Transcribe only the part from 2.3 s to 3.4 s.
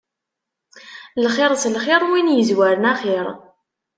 yezwaren axir.